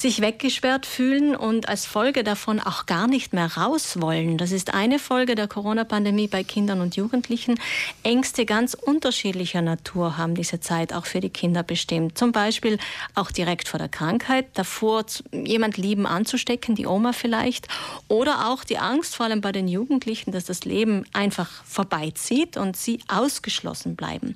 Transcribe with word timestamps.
sich 0.00 0.22
weggesperrt 0.22 0.86
fühlen 0.86 1.36
und 1.36 1.68
als 1.68 1.84
Folge 1.84 2.24
davon 2.24 2.58
auch 2.58 2.86
gar 2.86 3.06
nicht 3.06 3.34
mehr 3.34 3.56
raus 3.58 4.00
wollen. 4.00 4.38
Das 4.38 4.50
ist 4.50 4.72
eine 4.72 4.98
Folge 4.98 5.34
der 5.34 5.46
Corona-Pandemie 5.46 6.26
bei 6.26 6.42
Kindern 6.42 6.80
und 6.80 6.96
Jugendlichen. 6.96 7.60
Ängste 8.02 8.46
ganz 8.46 8.72
unterschiedlicher 8.72 9.60
Natur 9.60 10.16
haben 10.16 10.34
diese 10.34 10.58
Zeit 10.58 10.94
auch 10.94 11.04
für 11.04 11.20
die 11.20 11.28
Kinder 11.28 11.62
bestimmt. 11.62 12.16
Zum 12.16 12.32
Beispiel 12.32 12.78
auch 13.14 13.30
direkt 13.30 13.68
vor 13.68 13.78
der 13.78 13.90
Krankheit, 13.90 14.46
davor 14.54 15.04
jemand 15.32 15.76
lieben 15.76 16.06
anzustecken, 16.06 16.74
die 16.74 16.86
Oma 16.86 17.12
vielleicht, 17.12 17.68
oder 18.08 18.50
auch 18.50 18.64
die 18.64 18.78
Angst 18.78 19.16
vor 19.16 19.26
allem 19.26 19.42
bei 19.42 19.52
den 19.52 19.68
Jugendlichen, 19.68 20.32
dass 20.32 20.44
das 20.44 20.64
Leben 20.64 21.04
einfach 21.12 21.50
vorbeizieht 21.64 22.56
und 22.56 22.74
sie 22.74 23.00
ausgeschlossen 23.08 23.96
bleiben. 23.96 24.34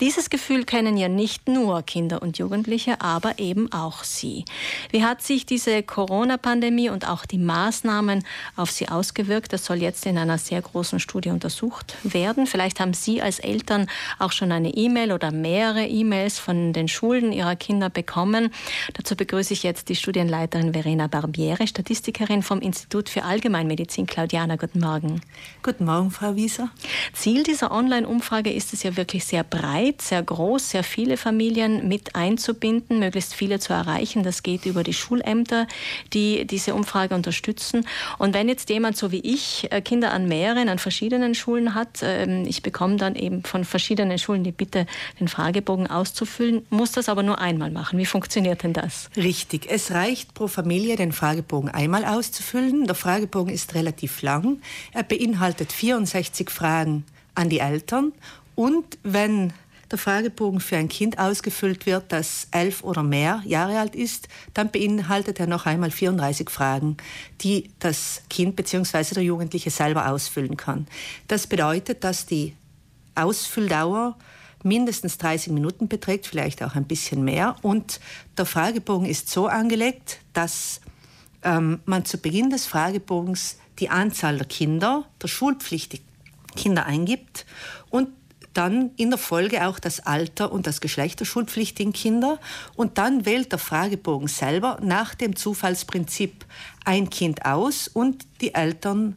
Dieses 0.00 0.30
Gefühl 0.30 0.64
kennen 0.64 0.96
ja 0.96 1.08
nicht 1.08 1.46
nur 1.46 1.82
Kinder 1.82 2.22
und 2.22 2.38
Jugendliche, 2.38 3.02
aber 3.02 3.38
eben 3.38 3.70
auch 3.70 4.02
sie. 4.02 4.46
Wie 4.90 5.04
hat 5.04 5.20
sich 5.20 5.44
diese 5.44 5.82
Corona-Pandemie 5.82 6.88
und 6.88 7.06
auch 7.06 7.26
die 7.26 7.36
Maßnahmen 7.36 8.24
auf 8.56 8.70
Sie 8.70 8.88
ausgewirkt? 8.88 9.52
Das 9.52 9.66
soll 9.66 9.82
jetzt 9.82 10.06
in 10.06 10.16
einer 10.16 10.38
sehr 10.38 10.62
großen 10.62 11.00
Studie 11.00 11.28
untersucht 11.28 11.96
werden. 12.02 12.46
Vielleicht 12.46 12.80
haben 12.80 12.94
Sie 12.94 13.20
als 13.20 13.40
Eltern 13.40 13.88
auch 14.18 14.32
schon 14.32 14.52
eine 14.52 14.70
E-Mail 14.70 15.12
oder 15.12 15.32
mehrere 15.32 15.86
E-Mails 15.86 16.38
von 16.38 16.72
den 16.72 16.88
Schulen 16.88 17.32
Ihrer 17.32 17.56
Kinder 17.56 17.90
bekommen. 17.90 18.50
Dazu 18.94 19.16
begrüße 19.16 19.52
ich 19.52 19.62
jetzt 19.62 19.90
die 19.90 19.96
Studienleiterin 19.96 20.72
Verena 20.72 21.08
Barbiere, 21.08 21.66
Statistikerin 21.66 22.42
vom 22.42 22.60
Institut 22.60 23.10
für 23.10 23.24
Allgemeinmedizin. 23.24 24.06
Claudiana, 24.06 24.56
guten 24.56 24.80
Morgen. 24.80 25.20
Guten 25.62 25.84
Morgen, 25.84 26.10
Frau 26.10 26.36
Wieser. 26.36 26.70
Ziel 27.12 27.42
dieser 27.42 27.70
Online-Umfrage 27.70 28.50
ist 28.50 28.72
es 28.72 28.82
ja 28.82 28.96
wirklich 28.96 29.26
sehr 29.26 29.44
breit, 29.44 29.89
sehr 29.98 30.22
groß, 30.22 30.70
sehr 30.70 30.84
viele 30.84 31.16
Familien 31.16 31.86
mit 31.86 32.16
einzubinden, 32.16 32.98
möglichst 32.98 33.34
viele 33.34 33.60
zu 33.60 33.72
erreichen. 33.72 34.24
Das 34.24 34.42
geht 34.42 34.66
über 34.66 34.80
über 34.80 34.84
die 34.84 34.94
Schulämter, 34.94 35.66
die 36.14 36.46
diese 36.46 36.74
Umfrage 36.74 37.14
unterstützen. 37.14 37.86
Und 38.18 38.32
wenn 38.32 38.48
jetzt 38.48 38.70
jemand 38.70 38.96
so 38.96 39.12
wie 39.12 39.20
ich 39.20 39.70
äh, 39.70 39.82
Kinder 39.82 40.12
an 40.12 40.26
mehreren, 40.26 40.70
an 40.70 40.78
verschiedenen 40.78 41.34
Schulen 41.34 41.74
hat, 41.74 42.00
ähm, 42.02 42.44
ich 42.46 42.62
bekomme 42.62 42.96
dann 42.96 43.14
eben 43.14 43.44
von 43.44 43.64
verschiedenen 43.64 44.18
Schulen 44.18 44.42
die 44.42 44.52
Bitte, 44.52 44.86
den 45.18 45.28
Fragebogen 45.28 45.86
auszufüllen, 45.86 46.64
muss 46.70 46.92
das 46.92 47.10
aber 47.10 47.22
nur 47.22 47.38
einmal 47.40 47.70
machen. 47.70 47.98
Wie 47.98 48.06
funktioniert 48.06 48.62
denn 48.62 48.72
das? 48.72 49.10
Richtig. 49.16 49.66
Es 49.70 49.90
reicht 49.90 50.32
pro 50.32 50.48
Familie, 50.48 50.96
den 50.96 51.12
Fragebogen 51.12 51.68
einmal 51.68 52.06
auszufüllen. 52.06 52.86
Der 52.86 52.94
Fragebogen 52.94 53.52
ist 53.52 53.74
relativ 53.74 54.22
lang. 54.22 54.62
Er 54.92 55.02
beinhaltet 55.02 55.72
64 55.72 56.48
Fragen 56.48 57.04
an 57.34 57.50
die 57.50 57.58
Eltern. 57.58 58.12
Und 58.54 58.98
wenn 59.02 59.52
der 59.90 59.98
Fragebogen 59.98 60.60
für 60.60 60.76
ein 60.76 60.88
Kind 60.88 61.18
ausgefüllt 61.18 61.86
wird, 61.86 62.12
das 62.12 62.46
elf 62.52 62.84
oder 62.84 63.02
mehr 63.02 63.42
Jahre 63.44 63.78
alt 63.78 63.96
ist, 63.96 64.28
dann 64.54 64.70
beinhaltet 64.70 65.40
er 65.40 65.46
noch 65.46 65.66
einmal 65.66 65.90
34 65.90 66.48
Fragen, 66.48 66.96
die 67.40 67.70
das 67.80 68.22
Kind 68.30 68.56
bzw. 68.56 69.14
der 69.14 69.24
Jugendliche 69.24 69.70
selber 69.70 70.08
ausfüllen 70.10 70.56
kann. 70.56 70.86
Das 71.26 71.46
bedeutet, 71.46 72.04
dass 72.04 72.26
die 72.26 72.54
Ausfülldauer 73.16 74.16
mindestens 74.62 75.18
30 75.18 75.52
Minuten 75.52 75.88
beträgt, 75.88 76.26
vielleicht 76.26 76.62
auch 76.62 76.74
ein 76.74 76.84
bisschen 76.84 77.24
mehr. 77.24 77.56
Und 77.62 77.98
der 78.36 78.46
Fragebogen 78.46 79.06
ist 79.06 79.30
so 79.30 79.46
angelegt, 79.46 80.20
dass 80.32 80.80
ähm, 81.42 81.80
man 81.86 82.04
zu 82.04 82.18
Beginn 82.18 82.50
des 82.50 82.66
Fragebogens 82.66 83.56
die 83.78 83.88
Anzahl 83.88 84.36
der 84.36 84.46
Kinder, 84.46 85.06
der 85.22 85.28
schulpflichtigen 85.28 86.06
Kinder 86.56 86.84
eingibt 86.84 87.46
und 87.88 88.08
dann 88.54 88.90
in 88.96 89.10
der 89.10 89.18
Folge 89.18 89.66
auch 89.66 89.78
das 89.78 90.00
Alter 90.00 90.52
und 90.52 90.66
das 90.66 90.80
Geschlecht 90.80 91.20
der 91.20 91.24
schulpflichtigen 91.24 91.92
Kinder. 91.92 92.38
Und 92.76 92.98
dann 92.98 93.24
wählt 93.24 93.52
der 93.52 93.58
Fragebogen 93.58 94.28
selber 94.28 94.78
nach 94.82 95.14
dem 95.14 95.36
Zufallsprinzip 95.36 96.44
ein 96.84 97.10
Kind 97.10 97.44
aus 97.44 97.88
und 97.88 98.26
die 98.40 98.54
Eltern, 98.54 99.16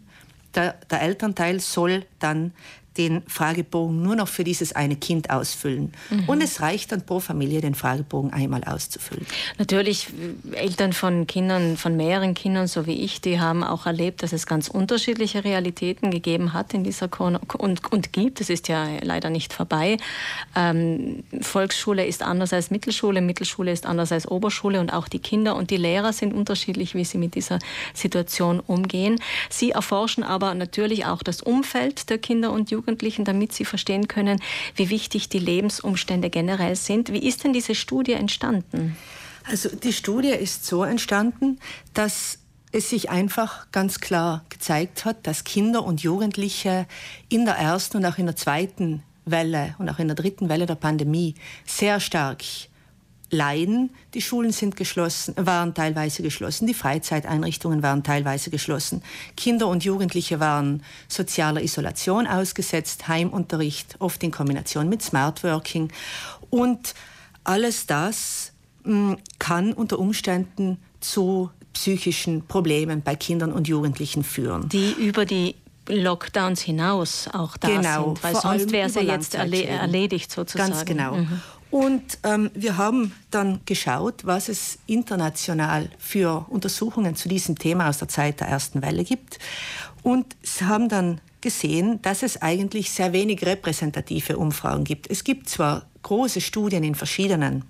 der, 0.55 0.73
der 0.89 1.01
Elternteil 1.01 1.59
soll 1.59 2.05
dann 2.19 2.53
den 2.97 3.23
Fragebogen 3.27 4.01
nur 4.01 4.15
noch 4.15 4.27
für 4.27 4.43
dieses 4.43 4.73
eine 4.73 4.95
Kind 4.95 5.29
ausfüllen. 5.29 5.93
Mhm. 6.09 6.29
Und 6.29 6.41
es 6.41 6.61
reicht 6.61 6.91
dann 6.91 7.05
pro 7.05 7.19
Familie, 7.19 7.61
den 7.61 7.75
Fragebogen 7.75 8.31
einmal 8.31 8.63
auszufüllen. 8.63 9.25
Natürlich, 9.57 10.07
Eltern 10.53 10.93
von 10.93 11.27
Kindern, 11.27 11.77
von 11.77 11.97
mehreren 11.97 12.33
Kindern, 12.33 12.67
so 12.67 12.85
wie 12.85 13.03
ich, 13.03 13.21
die 13.21 13.39
haben 13.39 13.63
auch 13.63 13.85
erlebt, 13.85 14.23
dass 14.23 14.33
es 14.33 14.45
ganz 14.45 14.67
unterschiedliche 14.67 15.43
Realitäten 15.43 16.11
gegeben 16.11 16.53
hat 16.53 16.73
in 16.73 16.83
dieser 16.83 17.07
Corona 17.07 17.39
und, 17.57 17.91
und 17.91 18.13
gibt. 18.13 18.41
Es 18.41 18.49
ist 18.49 18.67
ja 18.67 18.87
leider 19.01 19.29
nicht 19.29 19.53
vorbei. 19.53 19.97
Ähm, 20.55 21.23
Volksschule 21.41 22.05
ist 22.05 22.21
anders 22.21 22.53
als 22.53 22.69
Mittelschule, 22.71 23.21
Mittelschule 23.21 23.71
ist 23.71 23.85
anders 23.85 24.11
als 24.11 24.27
Oberschule 24.27 24.79
und 24.79 24.93
auch 24.93 25.07
die 25.07 25.19
Kinder 25.19 25.55
und 25.55 25.71
die 25.71 25.77
Lehrer 25.77 26.13
sind 26.13 26.33
unterschiedlich, 26.33 26.95
wie 26.95 27.05
sie 27.05 27.17
mit 27.17 27.35
dieser 27.35 27.59
Situation 27.93 28.59
umgehen. 28.59 29.19
Sie 29.49 29.71
erforschen 29.71 30.23
aber 30.23 30.53
natürlich 30.53 31.05
auch 31.05 31.23
das 31.23 31.41
Umfeld 31.41 32.09
der 32.09 32.17
Kinder 32.17 32.51
und 32.51 32.69
Jugendlichen 32.69 32.82
Jugendlichen, 32.83 33.23
damit 33.23 33.53
sie 33.53 33.63
verstehen 33.63 34.07
können, 34.09 34.41
wie 34.75 34.89
wichtig 34.89 35.29
die 35.29 35.39
Lebensumstände 35.39 36.29
generell 36.29 36.75
sind. 36.75 37.13
Wie 37.13 37.25
ist 37.25 37.43
denn 37.43 37.53
diese 37.53 37.75
Studie 37.75 38.13
entstanden? 38.13 38.97
Also 39.49 39.69
die 39.69 39.93
Studie 39.93 40.29
ist 40.29 40.65
so 40.65 40.83
entstanden, 40.83 41.59
dass 41.93 42.39
es 42.73 42.89
sich 42.89 43.09
einfach 43.09 43.71
ganz 43.71 43.99
klar 43.99 44.43
gezeigt 44.49 45.05
hat, 45.05 45.25
dass 45.27 45.43
Kinder 45.43 45.85
und 45.85 46.03
Jugendliche 46.03 46.87
in 47.29 47.45
der 47.45 47.55
ersten 47.55 47.97
und 47.97 48.05
auch 48.05 48.17
in 48.17 48.25
der 48.25 48.35
zweiten 48.35 49.03
Welle 49.25 49.75
und 49.77 49.89
auch 49.89 49.99
in 49.99 50.07
der 50.07 50.15
dritten 50.15 50.49
Welle 50.49 50.65
der 50.65 50.75
Pandemie 50.75 51.35
sehr 51.65 51.99
stark 51.99 52.43
leiden. 53.33 53.89
Die 54.13 54.21
Schulen 54.21 54.51
sind 54.51 54.77
geschlossen, 54.77 55.33
waren 55.37 55.73
teilweise 55.73 56.23
geschlossen, 56.23 56.67
die 56.67 56.73
Freizeiteinrichtungen 56.73 57.83
waren 57.83 58.03
teilweise 58.03 58.49
geschlossen. 58.49 59.03
Kinder 59.35 59.67
und 59.67 59.83
Jugendliche 59.83 60.39
waren 60.39 60.83
sozialer 61.09 61.61
Isolation 61.61 62.27
ausgesetzt, 62.27 63.07
Heimunterricht, 63.07 63.95
oft 63.99 64.23
in 64.23 64.31
Kombination 64.31 64.87
mit 64.87 65.01
Smart 65.01 65.43
Working. 65.43 65.91
Und 66.49 66.93
alles 67.43 67.87
das 67.87 68.53
hm, 68.83 69.17
kann 69.39 69.73
unter 69.73 69.99
Umständen 69.99 70.77
zu 70.99 71.49
psychischen 71.73 72.45
Problemen 72.45 73.01
bei 73.01 73.15
Kindern 73.15 73.51
und 73.51 73.67
Jugendlichen 73.67 74.23
führen. 74.23 74.69
Die 74.69 74.91
über 74.91 75.25
die 75.25 75.55
Lockdowns 75.89 76.61
hinaus 76.61 77.27
auch 77.33 77.57
da 77.57 77.67
genau, 77.67 78.05
sind, 78.05 78.23
weil 78.23 78.35
sonst 78.35 78.71
wäre 78.71 78.87
es 78.87 78.95
ja 78.95 79.01
jetzt 79.01 79.35
erledigt 79.35 80.31
sozusagen. 80.31 80.71
Ganz 80.71 80.85
genau. 80.85 81.15
Mhm. 81.15 81.41
Und 81.73 82.19
ähm, 82.21 82.51
wir 82.53 82.77
haben 82.77 83.13
dann 83.31 83.61
geschaut, 83.65 84.27
was 84.27 84.47
es 84.47 84.77
international 84.85 85.89
für 85.97 86.45
Untersuchungen 86.49 87.15
zu 87.15 87.27
diesem 87.27 87.57
Thema 87.57 87.89
aus 87.89 87.97
der 87.97 88.07
Zeit 88.07 88.41
der 88.41 88.47
ersten 88.47 88.83
Welle 88.83 89.03
gibt 89.03 89.39
und 90.03 90.35
haben 90.61 90.87
dann 90.87 91.19
gesehen, 91.41 91.99
dass 92.03 92.21
es 92.21 92.39
eigentlich 92.43 92.91
sehr 92.91 93.11
wenig 93.11 93.43
repräsentative 93.43 94.37
Umfragen 94.37 94.83
gibt. 94.83 95.09
Es 95.09 95.23
gibt 95.23 95.49
zwar 95.49 95.87
große 96.03 96.41
Studien 96.41 96.83
in 96.83 96.93
verschiedenen 96.93 97.65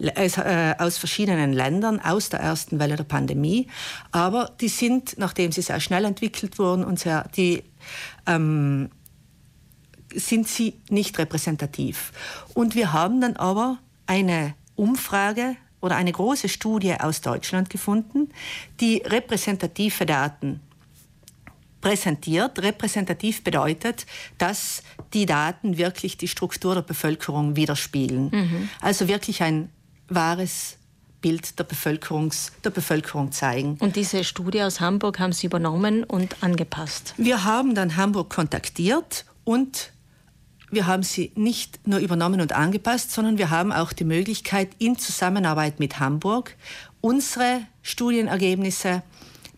äh, 0.00 0.74
aus 0.78 0.96
verschiedenen 0.96 1.52
Ländern 1.52 2.00
aus 2.00 2.30
der 2.30 2.40
ersten 2.40 2.78
Welle 2.78 2.96
der 2.96 3.04
Pandemie, 3.04 3.66
aber 4.12 4.50
die 4.62 4.68
sind, 4.68 5.18
nachdem 5.18 5.52
sie 5.52 5.60
sehr 5.60 5.78
schnell 5.80 6.06
entwickelt 6.06 6.58
wurden 6.58 6.84
und 6.84 6.98
sehr, 6.98 7.28
die 7.36 7.64
ähm, 8.26 8.88
sind 10.16 10.48
sie 10.48 10.74
nicht 10.88 11.18
repräsentativ. 11.18 12.12
Und 12.54 12.74
wir 12.74 12.92
haben 12.92 13.20
dann 13.20 13.36
aber 13.36 13.78
eine 14.06 14.54
Umfrage 14.76 15.56
oder 15.80 15.96
eine 15.96 16.12
große 16.12 16.48
Studie 16.48 16.94
aus 16.98 17.20
Deutschland 17.20 17.68
gefunden, 17.70 18.30
die 18.80 19.02
repräsentative 19.04 20.06
Daten 20.06 20.60
präsentiert. 21.80 22.62
Repräsentativ 22.62 23.44
bedeutet, 23.44 24.06
dass 24.38 24.82
die 25.12 25.26
Daten 25.26 25.76
wirklich 25.76 26.16
die 26.16 26.28
Struktur 26.28 26.74
der 26.74 26.82
Bevölkerung 26.82 27.56
widerspiegeln. 27.56 28.30
Mhm. 28.32 28.68
Also 28.80 29.08
wirklich 29.08 29.42
ein 29.42 29.68
wahres 30.08 30.78
Bild 31.20 31.58
der, 31.58 31.64
Bevölkerungs, 31.64 32.52
der 32.64 32.70
Bevölkerung 32.70 33.32
zeigen. 33.32 33.76
Und 33.78 33.96
diese 33.96 34.24
Studie 34.24 34.62
aus 34.62 34.80
Hamburg 34.80 35.18
haben 35.18 35.32
Sie 35.32 35.46
übernommen 35.46 36.04
und 36.04 36.42
angepasst? 36.42 37.14
Wir 37.16 37.44
haben 37.44 37.74
dann 37.74 37.96
Hamburg 37.96 38.30
kontaktiert 38.30 39.24
und 39.44 39.92
wir 40.72 40.86
haben 40.86 41.02
sie 41.02 41.32
nicht 41.36 41.86
nur 41.86 42.00
übernommen 42.00 42.40
und 42.40 42.52
angepasst, 42.52 43.12
sondern 43.12 43.38
wir 43.38 43.50
haben 43.50 43.72
auch 43.72 43.92
die 43.92 44.04
Möglichkeit, 44.04 44.70
in 44.78 44.98
Zusammenarbeit 44.98 45.78
mit 45.78 46.00
Hamburg 46.00 46.56
unsere 47.02 47.60
Studienergebnisse 47.82 49.02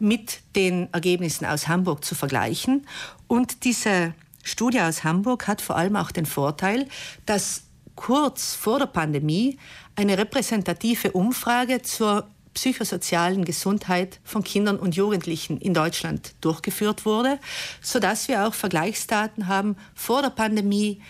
mit 0.00 0.40
den 0.56 0.92
Ergebnissen 0.92 1.46
aus 1.46 1.68
Hamburg 1.68 2.04
zu 2.04 2.16
vergleichen. 2.16 2.86
Und 3.28 3.64
diese 3.64 4.12
Studie 4.42 4.80
aus 4.80 5.04
Hamburg 5.04 5.46
hat 5.46 5.62
vor 5.62 5.76
allem 5.76 5.94
auch 5.94 6.10
den 6.10 6.26
Vorteil, 6.26 6.88
dass 7.26 7.62
kurz 7.94 8.54
vor 8.54 8.80
der 8.80 8.86
Pandemie 8.86 9.56
eine 9.94 10.18
repräsentative 10.18 11.12
Umfrage 11.12 11.82
zur 11.82 12.28
psychosozialen 12.54 13.44
Gesundheit 13.44 14.20
von 14.24 14.42
Kindern 14.42 14.78
und 14.78 14.96
Jugendlichen 14.96 15.58
in 15.58 15.74
Deutschland 15.74 16.34
durchgeführt 16.40 17.04
wurde, 17.04 17.38
sodass 17.82 18.28
wir 18.28 18.46
auch 18.46 18.54
Vergleichsdaten 18.54 19.48
haben 19.48 19.76
vor 19.94 20.22
der 20.22 20.30
Pandemie, 20.30 21.02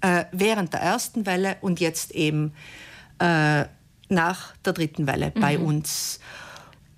äh, 0.00 0.24
während 0.32 0.72
der 0.72 0.80
ersten 0.80 1.26
Welle 1.26 1.56
und 1.60 1.80
jetzt 1.80 2.12
eben 2.12 2.52
äh, 3.18 3.64
nach 4.08 4.56
der 4.64 4.72
dritten 4.72 5.06
Welle 5.06 5.32
mhm. 5.34 5.40
bei 5.40 5.58
uns. 5.58 6.20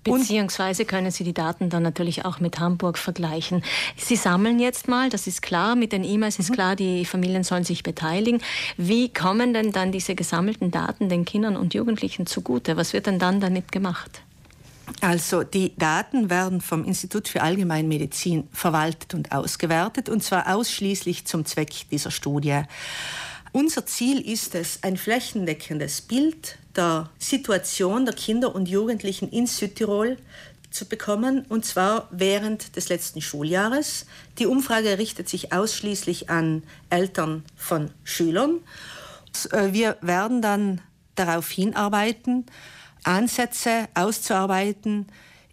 Beziehungsweise 0.03 0.85
können 0.85 1.11
Sie 1.11 1.23
die 1.23 1.33
Daten 1.33 1.69
dann 1.69 1.83
natürlich 1.83 2.25
auch 2.25 2.39
mit 2.39 2.59
Hamburg 2.59 2.97
vergleichen. 2.97 3.63
Sie 3.97 4.15
sammeln 4.15 4.59
jetzt 4.59 4.87
mal, 4.87 5.09
das 5.09 5.27
ist 5.27 5.41
klar, 5.41 5.75
mit 5.75 5.91
den 5.91 6.03
E-Mails 6.03 6.39
ist 6.39 6.49
mhm. 6.49 6.55
klar, 6.55 6.75
die 6.75 7.05
Familien 7.05 7.43
sollen 7.43 7.63
sich 7.63 7.83
beteiligen. 7.83 8.41
Wie 8.77 9.13
kommen 9.13 9.53
denn 9.53 9.71
dann 9.71 9.91
diese 9.91 10.15
gesammelten 10.15 10.71
Daten 10.71 11.09
den 11.09 11.25
Kindern 11.25 11.55
und 11.55 11.73
Jugendlichen 11.73 12.25
zugute? 12.25 12.77
Was 12.77 12.93
wird 12.93 13.05
denn 13.05 13.19
dann 13.19 13.39
damit 13.39 13.71
gemacht? 13.71 14.21
Also 14.99 15.43
die 15.43 15.73
Daten 15.77 16.29
werden 16.29 16.61
vom 16.61 16.83
Institut 16.83 17.27
für 17.27 17.41
Allgemeinmedizin 17.41 18.47
verwaltet 18.51 19.13
und 19.13 19.31
ausgewertet, 19.31 20.09
und 20.09 20.23
zwar 20.23 20.53
ausschließlich 20.53 21.25
zum 21.25 21.45
Zweck 21.45 21.89
dieser 21.91 22.11
Studie. 22.11 22.63
Unser 23.53 23.85
Ziel 23.85 24.21
ist 24.21 24.55
es, 24.55 24.79
ein 24.81 24.95
flächendeckendes 24.95 26.01
Bild 26.01 26.57
der 26.75 27.09
Situation 27.19 28.05
der 28.05 28.15
Kinder 28.15 28.55
und 28.55 28.69
Jugendlichen 28.69 29.29
in 29.29 29.45
Südtirol 29.45 30.17
zu 30.69 30.85
bekommen, 30.85 31.45
und 31.49 31.65
zwar 31.65 32.07
während 32.11 32.77
des 32.77 32.87
letzten 32.87 33.21
Schuljahres. 33.21 34.05
Die 34.39 34.45
Umfrage 34.45 34.97
richtet 34.97 35.27
sich 35.27 35.51
ausschließlich 35.51 36.29
an 36.29 36.63
Eltern 36.89 37.43
von 37.57 37.91
Schülern. 38.05 38.61
Äh, 39.51 39.73
wir 39.73 39.97
werden 39.99 40.41
dann 40.41 40.79
darauf 41.15 41.49
hinarbeiten, 41.49 42.45
Ansätze 43.03 43.89
auszuarbeiten 43.95 45.07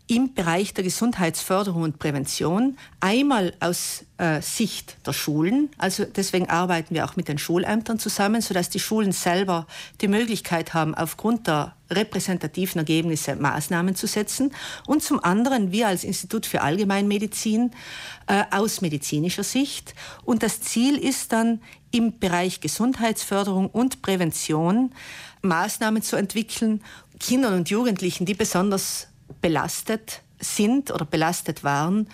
im 0.09 0.33
Bereich 0.33 0.73
der 0.73 0.85
Gesundheitsförderung 0.85 1.83
und 1.83 1.99
Prävention, 1.99 2.79
einmal 2.99 3.53
aus 3.61 4.05
äh, 4.17 4.41
Sicht 4.41 4.97
der 5.07 5.13
Schulen, 5.13 5.69
also 5.77 6.05
deswegen 6.05 6.49
arbeiten 6.49 6.95
wir 6.95 7.05
auch 7.05 7.17
mit 7.17 7.29
den 7.29 7.37
Schulämtern 7.37 7.99
zusammen, 7.99 8.41
sodass 8.41 8.71
die 8.71 8.81
Schulen 8.81 9.13
selber 9.13 9.67
die 10.01 10.09
Möglichkeit 10.09 10.73
haben, 10.73 10.95
aufgrund 10.95 11.47
der 11.47 11.75
repräsentativen 11.91 12.79
Ergebnisse 12.79 13.37
Maßnahmen 13.37 13.95
zu 13.95 14.07
setzen 14.07 14.53
und 14.87 15.03
zum 15.03 15.23
anderen 15.23 15.73
wir 15.73 15.89
als 15.89 16.05
Institut 16.05 16.47
für 16.47 16.63
Allgemeinmedizin 16.63 17.73
äh, 18.29 18.45
aus 18.51 18.81
medizinischer 18.81 19.45
Sicht. 19.45 19.95
Und 20.25 20.43
das 20.43 20.63
Ziel 20.63 20.97
ist 20.97 21.33
dann 21.33 21.61
im 21.91 22.19
Bereich 22.19 22.61
Gesundheitsförderung 22.61 23.69
und 23.69 24.01
Prävention 24.01 24.93
Maßnahmen 25.43 26.03
zu 26.03 26.17
entwickeln, 26.17 26.83
Kindern 27.21 27.55
und 27.55 27.71
Jugendlichen, 27.71 28.27
die 28.27 28.35
besonders 28.35 29.09
belastet 29.41 30.23
sind 30.41 30.91
oder 30.91 31.05
belastet 31.05 31.65
waren, 31.65 32.09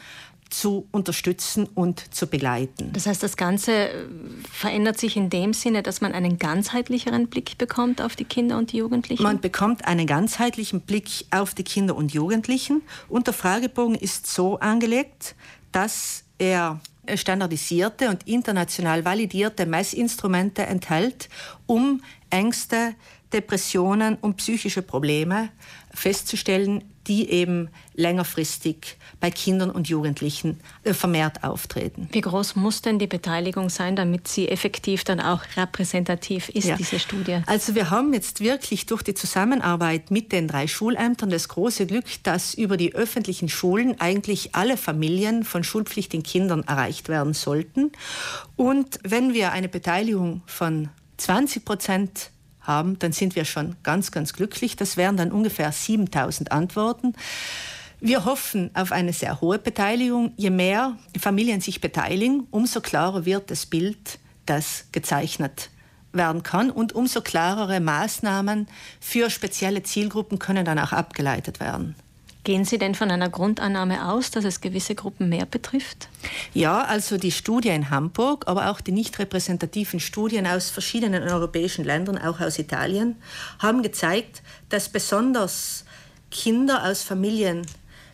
zu 0.55 0.87
unterstützen 0.93 1.67
und 1.75 2.15
zu 2.15 2.29
begleiten. 2.29 2.91
Das 2.93 3.07
heißt, 3.07 3.23
das 3.23 3.37
Ganze 3.37 3.73
äh, 3.73 4.07
verändert 4.51 4.99
sich 4.99 5.17
in 5.17 5.29
dem 5.29 5.53
Sinne, 5.53 5.83
dass 5.83 6.01
man 6.01 6.13
einen 6.13 6.39
ganzheitlicheren 6.39 7.27
Blick 7.27 7.59
bekommt 7.59 8.01
auf 8.01 8.15
die 8.15 8.25
Kinder 8.25 8.57
und 8.57 8.73
die 8.73 8.77
Jugendlichen? 8.79 9.23
Man 9.23 9.41
bekommt 9.41 9.85
einen 9.87 10.07
ganzheitlichen 10.07 10.81
Blick 10.83 11.27
auf 11.33 11.55
die 11.55 11.65
Kinder 11.65 11.97
und 11.97 12.15
Jugendlichen 12.15 12.83
und 13.09 13.27
der 13.27 13.35
Fragebogen 13.35 13.97
ist 13.97 14.29
so 14.29 14.59
angelegt, 14.61 15.35
dass 15.73 16.25
er 16.39 16.81
standardisierte 17.17 18.09
und 18.09 18.27
international 18.29 19.05
validierte 19.05 19.67
Messinstrumente 19.67 20.63
enthält, 20.67 21.29
um 21.67 22.01
Ängste, 22.31 22.95
Depressionen 23.33 24.17
und 24.21 24.37
psychische 24.37 24.83
Probleme 24.83 25.51
festzustellen, 25.93 26.85
die 27.07 27.31
eben 27.31 27.69
längerfristig 27.95 28.97
bei 29.21 29.31
Kindern 29.31 29.71
und 29.71 29.89
Jugendlichen 29.89 30.61
äh, 30.83 30.95
vermehrt 30.95 31.45
auftreten. 31.45 32.09
Wie 32.13 32.21
groß 32.21 32.57
muss 32.57 32.83
denn 32.83 32.99
die 32.99 33.07
Beteiligung 33.07 33.69
sein, 33.71 33.97
damit 33.97 34.29
sie 34.29 34.49
effektiv 34.49 35.05
dann 35.05 35.21
auch 35.21 35.43
repräsentativ 35.57 36.49
ist, 36.49 36.67
ja. 36.67 36.77
diese 36.77 36.99
Studie? 36.99 37.41
Also 37.47 37.75
wir 37.75 37.91
haben 37.91 38.13
jetzt 38.13 38.41
wirklich 38.41 38.87
durch 38.87 39.03
die 39.03 39.15
Zusammenarbeit 39.15 40.11
mit 40.11 40.33
den 40.33 40.49
drei 40.49 40.67
Schulämtern 40.67 41.31
das 41.31 41.49
große 41.49 41.87
Glück, 41.87 42.07
dass 42.23 42.55
über 42.55 42.77
die 42.77 42.95
öffentlichen 42.95 43.49
Schulen 43.49 44.01
eigentlich 44.01 44.55
alle 44.55 44.77
Familien 44.77 45.45
von 45.45 45.65
schulpflichtigen 45.65 46.25
Kindern 46.25 46.65
erreicht 46.65 47.09
werden 47.09 47.35
sollten. 47.35 47.93
Und 48.57 48.99
wenn 49.03 49.35
wir 49.35 49.53
eine 49.53 49.69
Beteiligung 49.69 50.43
von 50.47 50.89
20 51.17 51.65
Prozent 51.65 52.31
haben, 52.65 52.99
dann 52.99 53.13
sind 53.13 53.37
wir 53.37 53.45
schon 53.45 53.77
ganz, 53.83 54.11
ganz 54.11 54.33
glücklich. 54.33 54.77
Das 54.77 54.97
wären 54.97 55.17
dann 55.17 55.33
ungefähr 55.33 55.71
7000 55.71 56.53
Antworten. 56.53 57.15
Wir 58.01 58.25
hoffen 58.25 58.71
auf 58.75 58.93
eine 58.93 59.13
sehr 59.13 59.41
hohe 59.41 59.59
Beteiligung. 59.59 60.33
Je 60.37 60.51
mehr 60.51 60.97
Familien 61.19 61.61
sich 61.61 61.81
beteiligen, 61.81 62.47
umso 62.51 62.81
klarer 62.81 63.25
wird 63.25 63.51
das 63.51 63.67
Bild, 63.67 64.19
das 64.47 64.87
gezeichnet 64.93 65.71
werden 66.13 66.43
kann 66.43 66.71
und 66.71 66.93
umso 66.93 67.23
klarere 67.23 67.81
Maßnahmen 67.81 68.69
für 69.01 69.31
spezielle 69.31 69.83
Zielgruppen 69.83 70.39
können 70.39 70.65
dann 70.65 70.79
auch 70.79 70.93
abgeleitet 70.93 71.61
werden. 71.61 71.97
Gehen 72.45 72.67
Sie 72.67 72.77
denn 72.77 72.95
von 72.95 73.11
einer 73.11 73.31
Grundannahme 73.31 74.07
aus, 74.13 74.31
dass 74.31 74.45
es 74.45 74.61
gewisse 74.61 74.95
Gruppen 74.95 75.31
mehr 75.31 75.47
betrifft? 75.47 76.09
Ja, 76.53 76.83
also 76.83 77.17
die 77.17 77.33
Studie 77.33 77.71
in 77.71 77.89
Hamburg, 77.89 78.45
aber 78.47 78.71
auch 78.71 78.83
die 78.83 78.93
nicht 78.93 79.19
repräsentativen 79.19 79.99
Studien 79.99 80.47
aus 80.47 80.69
verschiedenen 80.69 81.23
europäischen 81.23 81.87
Ländern, 81.87 82.19
auch 82.19 82.41
aus 82.41 82.59
Italien, 82.59 83.17
haben 83.61 83.83
gezeigt, 83.83 84.43
dass 84.69 84.91
besonders 84.91 85.87
Kinder 86.31 86.85
aus 86.85 87.03
Familien 87.03 87.63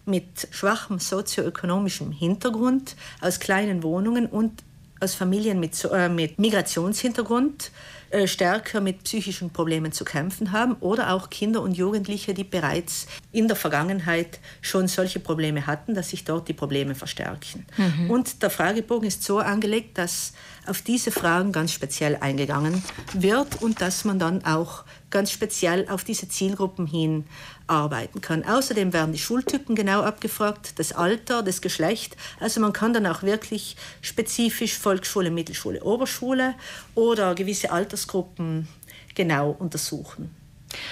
mit 0.06 0.46
schwachem 0.52 1.00
sozioökonomischem 1.00 2.12
Hintergrund, 2.12 2.94
aus 3.20 3.40
kleinen 3.40 3.82
Wohnungen 3.82 4.26
und 4.26 4.62
aus 5.00 5.14
Familien 5.14 5.58
mit, 5.60 5.84
äh, 5.90 6.08
mit 6.08 6.38
Migrationshintergrund 6.38 7.70
äh, 8.10 8.26
stärker 8.26 8.80
mit 8.80 9.04
psychischen 9.04 9.50
Problemen 9.50 9.92
zu 9.92 10.04
kämpfen 10.04 10.50
haben 10.50 10.74
oder 10.80 11.12
auch 11.12 11.30
Kinder 11.30 11.62
und 11.62 11.76
Jugendliche, 11.76 12.34
die 12.34 12.42
bereits 12.42 13.06
in 13.30 13.46
der 13.46 13.56
Vergangenheit 13.56 14.40
schon 14.62 14.88
solche 14.88 15.20
Probleme 15.20 15.68
hatten, 15.68 15.94
dass 15.94 16.10
sich 16.10 16.24
dort 16.24 16.48
die 16.48 16.52
Probleme 16.52 16.96
verstärken. 16.96 17.66
Mhm. 17.76 18.10
Und 18.10 18.42
der 18.42 18.50
Fragebogen 18.50 19.06
ist 19.06 19.22
so 19.22 19.38
angelegt, 19.38 19.96
dass 19.96 20.32
auf 20.66 20.82
diese 20.82 21.12
Fragen 21.12 21.52
ganz 21.52 21.72
speziell 21.72 22.16
eingegangen 22.16 22.82
wird 23.14 23.62
und 23.62 23.80
dass 23.80 24.04
man 24.04 24.18
dann 24.18 24.44
auch 24.44 24.84
ganz 25.10 25.30
speziell 25.30 25.88
auf 25.88 26.04
diese 26.04 26.28
Zielgruppen 26.28 26.86
hin 26.86 27.24
arbeiten 27.66 28.20
kann. 28.20 28.44
Außerdem 28.44 28.92
werden 28.92 29.12
die 29.12 29.18
Schultypen 29.18 29.74
genau 29.74 30.02
abgefragt, 30.02 30.78
das 30.78 30.92
Alter, 30.92 31.42
das 31.42 31.60
Geschlecht. 31.60 32.16
Also 32.38 32.60
man 32.60 32.72
kann 32.72 32.92
dann 32.92 33.06
auch 33.06 33.22
wirklich 33.22 33.76
spezifisch 34.00 34.76
Volksschule, 34.76 35.30
Mittelschule, 35.30 35.82
Oberschule 35.82 36.54
oder 36.94 37.34
gewisse 37.34 37.70
Altersgruppen 37.70 38.68
genau 39.14 39.50
untersuchen. 39.58 40.34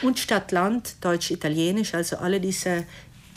Und 0.02 0.18
Stadt, 0.18 0.50
Land, 0.52 0.96
Deutsch, 1.00 1.30
Italienisch, 1.30 1.94
also 1.94 2.16
alle 2.16 2.40
diese 2.40 2.84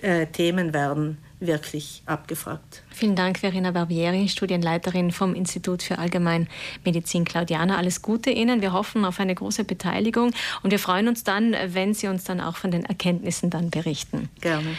äh, 0.02 0.26
Themen 0.28 0.74
werden 0.74 1.20
wirklich 1.42 2.04
abgefragt. 2.06 2.84
Vielen 2.92 3.16
Dank, 3.16 3.40
Verena 3.40 3.72
Barbieri, 3.72 4.30
Studienleiterin 4.30 5.12
vom 5.12 5.36
Institut 5.36 5.84
für 5.84 5.98
Allgemeinmedizin 5.98 7.26
Claudiana. 7.26 7.78
Alles 7.78 8.02
Gute 8.02 8.30
Ihnen. 8.30 8.62
Wir 8.62 8.74
hoffen 8.74 9.04
auf 9.04 9.20
eine 9.20 9.36
große 9.36 9.64
Beteiligung 9.64 10.32
und 10.64 10.72
wir 10.72 10.80
freuen 10.80 11.08
uns 11.08 11.24
dann, 11.24 11.56
wenn 11.66 11.94
Sie 11.94 12.08
uns 12.08 12.24
dann 12.24 12.40
auch 12.40 12.58
von 12.58 12.72
den 12.72 12.86
Erkenntnissen 12.86 13.50
dann 13.50 13.70
berichten. 13.70 14.30
Gerne. 14.40 14.78